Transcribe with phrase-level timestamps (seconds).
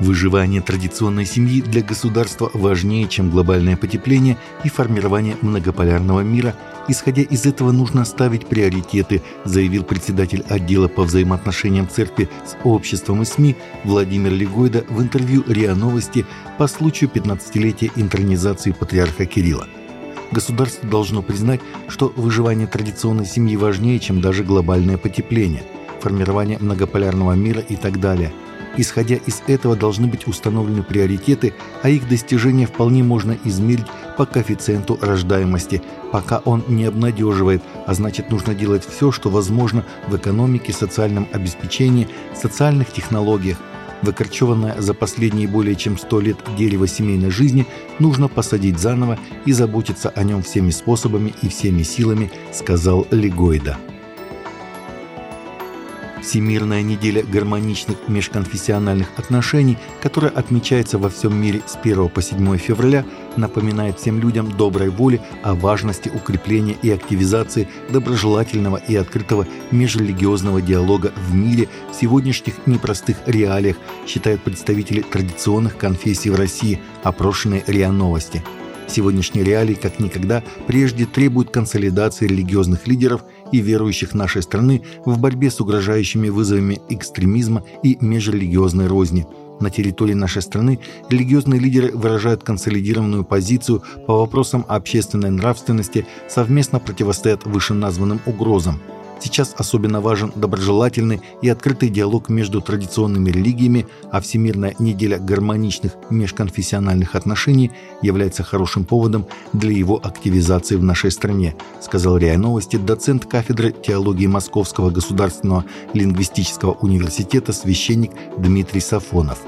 [0.00, 6.54] Выживание традиционной семьи для государства важнее, чем глобальное потепление и формирование многополярного мира.
[6.86, 13.24] Исходя из этого нужно ставить приоритеты, заявил председатель отдела по взаимоотношениям церкви с обществом и
[13.24, 16.24] СМИ Владимир Легойда в интервью РИА Новости
[16.58, 19.66] по случаю 15-летия интернизации патриарха Кирилла.
[20.30, 25.64] Государство должно признать, что выживание традиционной семьи важнее, чем даже глобальное потепление,
[26.00, 28.32] формирование многополярного мира и так далее–
[28.76, 33.86] Исходя из этого должны быть установлены приоритеты, а их достижение вполне можно измерить
[34.16, 35.82] по коэффициенту рождаемости,
[36.12, 42.08] пока он не обнадеживает, а значит нужно делать все, что возможно в экономике, социальном обеспечении,
[42.34, 43.58] социальных технологиях.
[44.02, 47.66] Выкорчеванное за последние более чем 100 лет дерево семейной жизни
[47.98, 53.76] нужно посадить заново и заботиться о нем всеми способами и всеми силами, сказал Легойда.
[56.22, 63.04] Всемирная неделя гармоничных межконфессиональных отношений, которая отмечается во всем мире с 1 по 7 февраля,
[63.36, 71.12] напоминает всем людям доброй воли о важности укрепления и активизации доброжелательного и открытого межрелигиозного диалога
[71.28, 78.42] в мире в сегодняшних непростых реалиях, считают представители традиционных конфессий в России, опрошенные РИА Новости.
[78.88, 83.22] Сегодняшние реалии как никогда прежде требуют консолидации религиозных лидеров–
[83.52, 89.26] и верующих нашей страны в борьбе с угрожающими вызовами экстремизма и межрелигиозной розни.
[89.60, 90.78] На территории нашей страны
[91.08, 98.80] религиозные лидеры выражают консолидированную позицию по вопросам общественной нравственности, совместно противостоят вышеназванным угрозам–
[99.20, 107.14] Сейчас особенно важен доброжелательный и открытый диалог между традиционными религиями, а Всемирная неделя гармоничных межконфессиональных
[107.14, 113.72] отношений является хорошим поводом для его активизации в нашей стране, сказал РИА Новости доцент кафедры
[113.72, 119.38] теологии Московского государственного лингвистического университета священник Дмитрий Сафонов.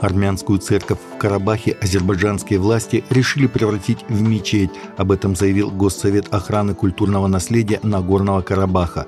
[0.00, 4.70] Армянскую церковь в Карабахе азербайджанские власти решили превратить в мечеть.
[4.96, 9.06] Об этом заявил Госсовет охраны культурного наследия Нагорного Карабаха.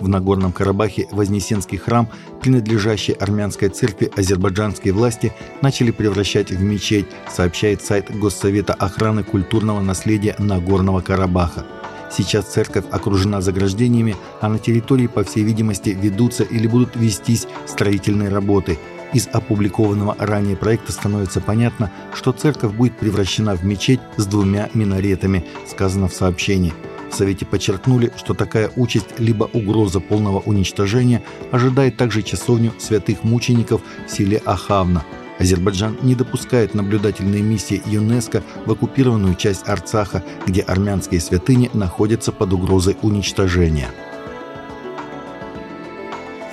[0.00, 2.08] В Нагорном Карабахе Вознесенский храм,
[2.40, 10.34] принадлежащий армянской церкви азербайджанские власти, начали превращать в мечеть, сообщает сайт Госсовета охраны культурного наследия
[10.38, 11.64] Нагорного Карабаха.
[12.10, 18.28] Сейчас церковь окружена заграждениями, а на территории, по всей видимости, ведутся или будут вестись строительные
[18.28, 18.76] работы–
[19.12, 25.44] из опубликованного ранее проекта становится понятно, что церковь будет превращена в мечеть с двумя минаретами,
[25.68, 26.72] сказано в сообщении.
[27.10, 33.82] В Совете подчеркнули, что такая участь либо угроза полного уничтожения ожидает также часовню святых мучеников
[34.06, 35.04] в селе Ахавна.
[35.38, 42.52] Азербайджан не допускает наблюдательные миссии ЮНЕСКО в оккупированную часть Арцаха, где армянские святыни находятся под
[42.52, 43.88] угрозой уничтожения.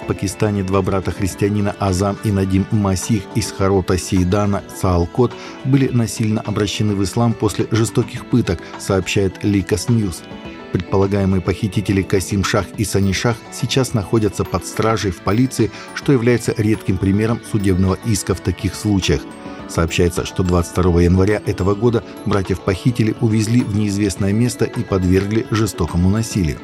[0.10, 5.34] Пакистане два брата-христианина Азам и Надим Масих из Харота Сейдана Саалкот
[5.66, 10.24] были насильно обращены в ислам после жестоких пыток, сообщает LiCAS News.
[10.72, 16.56] Предполагаемые похитители Касим Шах и Сани Шах сейчас находятся под стражей в полиции, что является
[16.58, 19.22] редким примером судебного иска в таких случаях.
[19.68, 26.10] Сообщается, что 22 января этого года братьев похитили, увезли в неизвестное место и подвергли жестокому
[26.10, 26.58] насилию.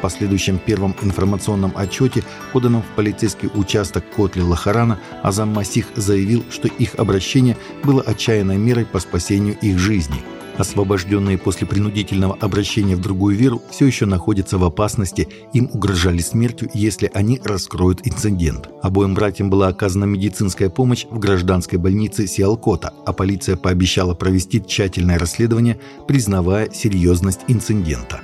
[0.00, 2.24] В последующем первом информационном отчете,
[2.54, 8.98] поданном в полицейский участок Котли-Лахарана, Азам Масих заявил, что их обращение было отчаянной мерой по
[8.98, 10.16] спасению их жизни.
[10.56, 16.70] Освобожденные после принудительного обращения в другую веру все еще находятся в опасности, им угрожали смертью,
[16.72, 18.70] если они раскроют инцидент.
[18.82, 25.18] Обоим братьям была оказана медицинская помощь в гражданской больнице Сиалкота, а полиция пообещала провести тщательное
[25.18, 25.78] расследование,
[26.08, 28.22] признавая серьезность инцидента.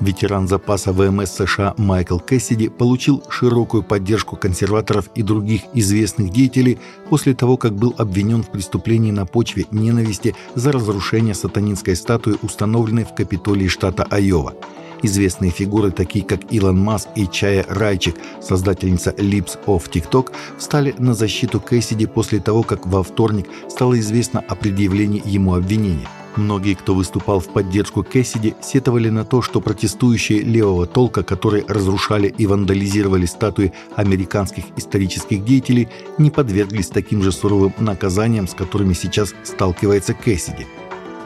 [0.00, 6.78] Ветеран запаса ВМС США Майкл Кэссиди получил широкую поддержку консерваторов и других известных деятелей
[7.08, 13.04] после того, как был обвинен в преступлении на почве ненависти за разрушение сатанинской статуи, установленной
[13.04, 14.54] в Капитолии штата Айова.
[15.02, 21.14] Известные фигуры, такие как Илон Маск и Чая Райчик, создательница Lips of TikTok, встали на
[21.14, 26.08] защиту Кэссиди после того, как во вторник стало известно о предъявлении ему обвинения.
[26.36, 32.28] Многие, кто выступал в поддержку Кэссиди, сетовали на то, что протестующие левого толка, которые разрушали
[32.28, 39.34] и вандализировали статуи американских исторических деятелей, не подверглись таким же суровым наказаниям, с которыми сейчас
[39.42, 40.66] сталкивается Кэссиди.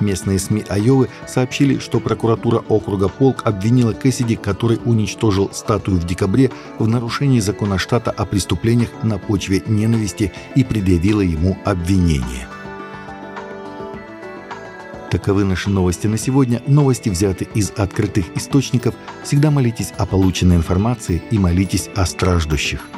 [0.03, 6.51] Местные СМИ Айовы сообщили, что прокуратура округа Полк обвинила Кэссиди, который уничтожил статую в декабре,
[6.81, 12.49] в нарушении закона штата о преступлениях на почве ненависти и предъявила ему обвинение.
[15.09, 16.63] Таковы наши новости на сегодня.
[16.67, 18.95] Новости взяты из открытых источников.
[19.23, 22.89] Всегда молитесь о полученной информации и молитесь о страждущих.